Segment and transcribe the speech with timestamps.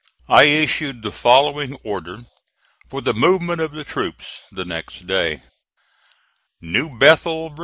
[0.27, 2.25] I issued the following order
[2.89, 5.43] for the movement of the troops the next day:
[6.59, 7.55] NEW BETHEL, VA.